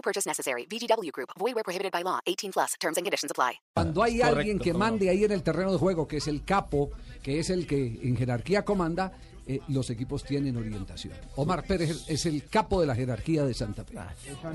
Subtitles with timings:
[0.00, 0.66] No purchase necessary.
[0.66, 1.28] VGW Group.
[1.38, 2.20] Void where prohibited by law.
[2.26, 2.74] 18 plus.
[2.80, 3.60] Terms and conditions apply.
[3.74, 6.90] Cuando hay alguien que mande ahí en el terreno de juego, que es el capo,
[7.22, 9.12] que es el que en jerarquía comanda,
[9.46, 11.12] eh, los equipos tienen orientación.
[11.36, 13.98] Omar Pérez es el capo de la jerarquía de Santa Fe.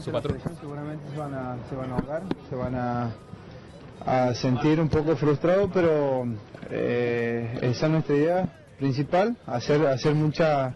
[0.03, 0.41] Su patrón.
[0.59, 3.15] Seguramente se van a, se van a ahogar, se van a,
[4.03, 6.25] a sentir un poco frustrados, pero
[6.71, 10.73] eh, esa es nuestra idea principal, hacer, hacer mucha...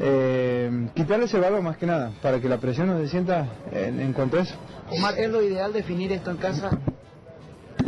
[0.00, 4.00] Eh, quitarle ese valor más que nada, para que la presión no se sienta en,
[4.00, 4.54] en cuanto a eso.
[4.90, 6.70] Omar, ¿es lo ideal definir esto en casa,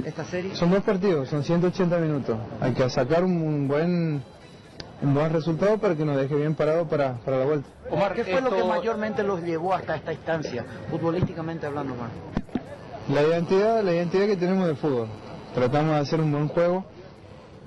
[0.05, 0.55] esta serie?
[0.57, 2.37] Son dos partidos, son 180 minutos.
[2.61, 4.23] Hay que sacar un, un buen
[5.03, 7.69] un buen resultado para que nos deje bien parado para, para la vuelta.
[7.91, 12.11] Omar, ¿qué fue lo que mayormente los llevó hasta esta instancia, futbolísticamente hablando, Omar?
[13.09, 15.09] La identidad, la identidad que tenemos del fútbol.
[15.55, 16.85] Tratamos de hacer un buen juego,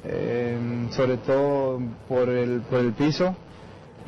[0.03, 3.35] eh, sobre todo por el, por el piso,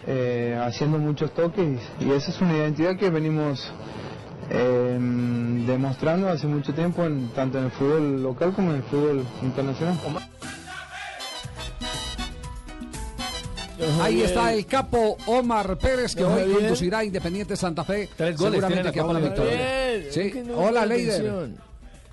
[0.08, 3.72] eh, haciendo muchos toques y esa es una identidad que venimos
[4.50, 4.98] eh,
[5.66, 9.98] demostrando hace mucho tiempo en, tanto en el fútbol local como en el fútbol internacional.
[14.02, 18.10] Ahí está el capo Omar Pérez que hoy conducirá a Independiente Santa Fe.
[18.16, 20.12] Tres goles seguramente que la victoria.
[20.12, 20.34] Sí.
[20.56, 21.50] Hola, Leider.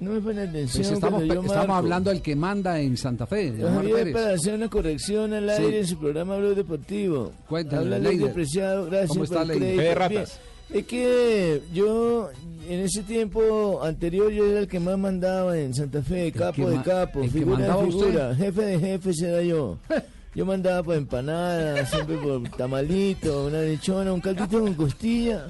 [0.03, 0.83] No me pone atención.
[0.83, 4.12] Pues estamos, yo estamos hablando del que manda en Santa Fe, de Omar Pérez.
[4.12, 5.62] para hacer una corrección al Sí.
[5.62, 7.33] aire en su programa Blog Deportivo.
[7.50, 8.33] Ley Leider.
[8.33, 9.97] Preciado, gracias ¿Cómo está, Leider?
[9.98, 10.41] ratas.
[10.70, 12.31] Es que yo,
[12.69, 16.81] en ese tiempo anterior, yo era el que más mandaba en Santa Fe, capo de
[16.83, 18.06] capo, figura de usted.
[18.06, 19.78] figura, jefe de jefes era yo.
[20.34, 25.44] Yo mandaba por empanadas, siempre por tamalito, una lechona, un caldito con costilla.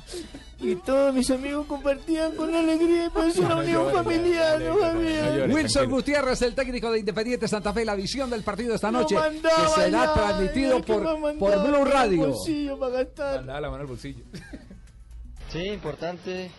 [0.62, 5.50] Y todos mis amigos compartían con alegría y pues una unión familiar, ¿no, Javier?
[5.50, 9.56] Wilson Gutiérrez, el técnico de Independiente Santa Fe, la visión del partido esta noche, mandaba
[9.56, 11.02] que será ya, transmitido por,
[11.38, 12.28] por Blue Radio.
[12.28, 13.36] bolsillo para gastar.
[13.38, 14.24] Mandaba la mano al bolsillo.
[15.48, 16.50] Sí, importante,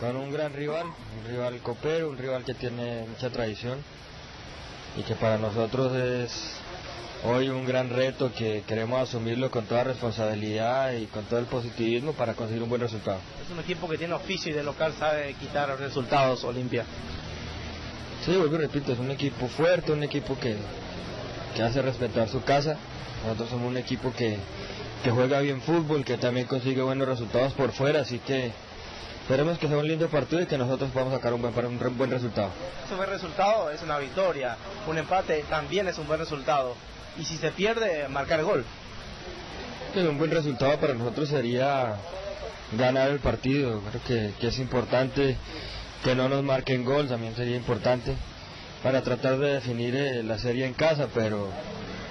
[0.00, 3.78] con un gran rival, un rival copero, un rival que tiene mucha tradición
[4.96, 6.56] y que para nosotros es
[7.24, 12.12] hoy un gran reto que queremos asumirlo con toda responsabilidad y con todo el positivismo
[12.12, 13.18] para conseguir un buen resultado.
[13.44, 16.84] Es un equipo que tiene oficio y de local sabe quitar resultados Olimpia.
[18.24, 20.56] Sí, vuelvo y repito, es un equipo fuerte, un equipo que,
[21.54, 22.76] que hace respetar su casa.
[23.24, 24.38] Nosotros somos un equipo que,
[25.02, 28.52] que juega bien fútbol, que también consigue buenos resultados por fuera, así que
[29.22, 32.10] esperemos que sea un lindo partido y que nosotros podamos sacar un buen, un buen
[32.10, 32.50] resultado.
[32.90, 34.56] Un buen resultado es una victoria,
[34.88, 36.74] un empate también es un buen resultado.
[37.18, 38.64] Y si se pierde, marcar gol.
[39.94, 41.96] Un buen resultado para nosotros sería
[42.72, 43.82] ganar el partido.
[43.90, 45.36] Creo que, que es importante
[46.02, 48.16] que no nos marquen gol, también sería importante
[48.82, 51.48] para tratar de definir eh, la serie en casa, pero,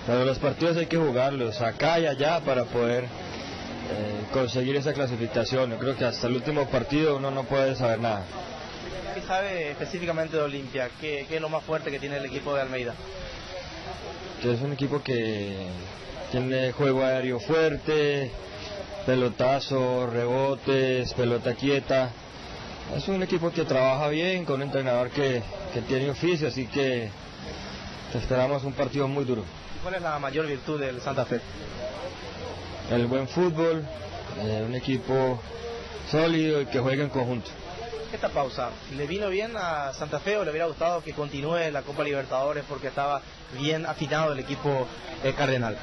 [0.08, 3.08] pero los partidos hay que jugarlos acá y allá para poder eh,
[4.32, 5.72] conseguir esa clasificación.
[5.72, 8.24] Yo creo que hasta el último partido uno no puede saber nada.
[9.14, 10.90] ¿Qué sabe específicamente de Olimpia?
[11.02, 12.94] ¿Qué, qué es lo más fuerte que tiene el equipo de Almeida?
[14.42, 15.56] Que es un equipo que
[16.32, 18.32] tiene juego aéreo fuerte,
[19.06, 22.12] pelotazo, rebotes, pelota quieta.
[22.96, 25.42] Es un equipo que trabaja bien, con un entrenador que,
[25.74, 27.10] que tiene oficio, así que
[28.14, 29.44] esperamos un partido muy duro.
[29.82, 31.40] ¿Cuál es la mayor virtud del Santa Fe?
[32.92, 33.86] El buen fútbol,
[34.40, 35.42] eh, un equipo
[36.10, 37.50] sólido y que juega en conjunto.
[38.14, 41.82] Esta pausa, ¿le vino bien a Santa Fe o le hubiera gustado que continúe la
[41.82, 43.22] Copa Libertadores porque estaba
[43.58, 44.86] bien afinado el equipo
[45.24, 45.78] eh, cardenal?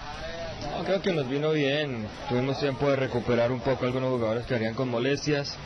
[0.84, 2.06] Creo que nos vino bien.
[2.28, 5.56] Tuvimos tiempo de recuperar un poco algunos jugadores que harían con molestias.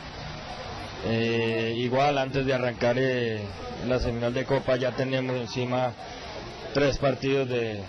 [1.05, 3.41] Eh, igual antes de arrancar eh,
[3.85, 5.91] la semifinal de Copa ya tenemos encima
[6.73, 7.83] tres partidos de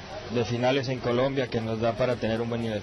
[0.47, 2.83] finales en Colombia que nos da para tener un buen nivel.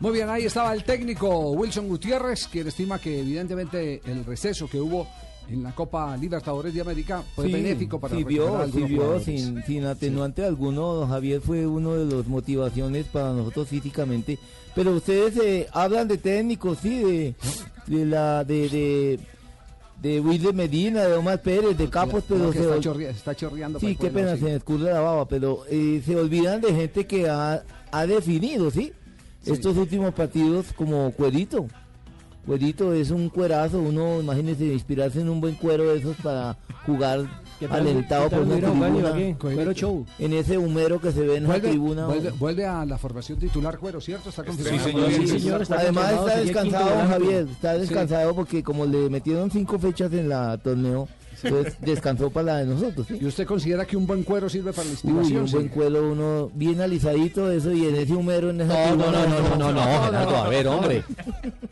[0.00, 4.80] Muy bien, ahí estaba el técnico Wilson Gutiérrez, quien estima que evidentemente el receso que
[4.80, 5.08] hubo
[5.50, 8.82] en la Copa Libertadores de América fue Sí, benéfico para sí recuperar vio, algunos sí
[8.94, 9.24] vio, jugadores.
[9.24, 14.38] sin, sin atenuante alguno, Javier fue uno de los motivaciones para nosotros físicamente.
[14.74, 17.34] Pero ustedes eh, hablan de técnicos, sí, de,
[17.88, 19.20] de la de, de,
[20.00, 23.80] de Wilde Medina, de Omar Pérez, de Capos, pero que se está, chorreando.
[23.80, 24.40] Sí, qué pena, sí.
[24.40, 28.70] se me escurre la baba, pero eh, se olvidan de gente que ha, ha definido,
[28.70, 28.92] ¿sí?
[29.48, 29.54] Sí.
[29.54, 31.66] Estos últimos partidos como cuerito.
[32.46, 36.56] Cuerito es un cuerazo, uno imagínese inspirarse en un buen cuero de esos para
[36.86, 37.26] jugar
[37.60, 39.36] ¿Qué tal- alentado por una tribuna.
[39.38, 40.06] Cuero show.
[40.18, 42.06] En ese humero que se ve en la tribuna.
[42.06, 44.30] vuelve- vuelve a la formación titular Cuero, ¿cierto?
[44.30, 44.82] Está confirmado.
[44.82, 45.10] señor.
[45.12, 47.08] Sí, señor, está Además está descansado.
[47.08, 51.06] Javier, está descansado porque como le metieron cinco fechas en la torneo,
[51.42, 53.06] entonces descansó para la de nosotros.
[53.06, 53.18] ¿sí?
[53.20, 55.44] ¿Y usted considera que un buen cuero sirve para la Uy, inspiración?
[55.44, 59.12] un buen cuelo, uno bien alisadito, eso, y en ese humero, en esa No, no,
[59.12, 61.04] no, no, no, no, no, Gerardo, a ver, hombre.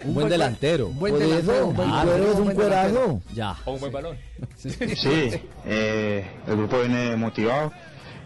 [0.04, 0.88] Un buen delantero.
[0.88, 3.20] Un buen Por delantero, eso, un buen delantero, cuero es un cuerazo.
[3.34, 3.56] Ya.
[3.64, 4.16] O un buen balón.
[4.56, 5.30] Sí,
[5.64, 7.72] eh, el grupo viene motivado.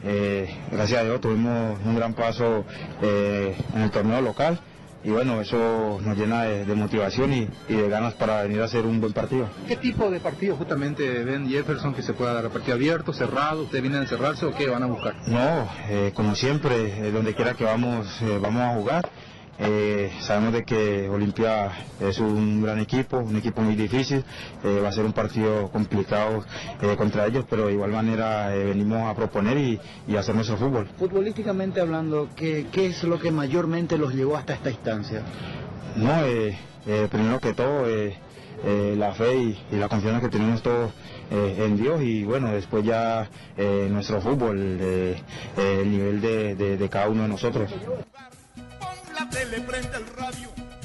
[0.02, 2.64] Eh, gracias a Dios tuvimos un gran paso
[3.02, 4.58] eh, en el torneo local
[5.02, 8.64] y bueno, eso nos llena de, de motivación y, y de ganas para venir a
[8.64, 9.48] hacer un buen partido.
[9.66, 12.50] ¿Qué tipo de partido justamente ven Jefferson que se pueda dar?
[12.50, 13.62] ¿Partido abierto, cerrado?
[13.62, 15.14] ¿Ustedes vienen a encerrarse o qué van a buscar?
[15.26, 19.08] No, eh, como siempre, eh, donde quiera que vamos, eh, vamos a jugar.
[19.62, 21.70] Eh, sabemos de que Olimpia
[22.00, 24.24] es un gran equipo, un equipo muy difícil,
[24.64, 26.44] eh, va a ser un partido complicado
[26.80, 29.78] eh, contra ellos, pero de igual manera eh, venimos a proponer y,
[30.08, 30.88] y hacer nuestro fútbol.
[30.98, 35.22] Futbolísticamente hablando, ¿qué, ¿qué es lo que mayormente los llevó hasta esta instancia?
[35.96, 36.10] No,
[37.10, 38.14] primero que todo, eh,
[38.96, 40.90] la fe y, y la confianza que tenemos todos
[41.30, 43.28] eh, en Dios y bueno, después ya
[43.58, 47.70] eh, nuestro fútbol, el nivel de, de- de cada uno de nosotros.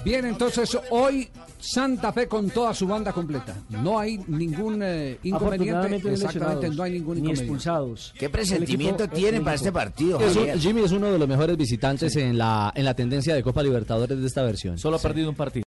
[0.03, 1.27] Bien, entonces hoy
[1.59, 3.55] Santa Fe con toda su banda completa.
[3.69, 5.95] No hay ningún eh, inconveniente.
[6.13, 7.41] Exactamente, no hay ningún ni inconveniente.
[7.41, 8.13] expulsados.
[8.19, 10.59] ¿Qué presentimiento tienen para este partido, Es un- Javier?
[10.59, 14.19] Jimmy es uno de los mejores visitantes en la en la tendencia de Copa Libertadores
[14.19, 14.77] de esta versión.
[14.77, 15.63] Solo ha perdido un partido.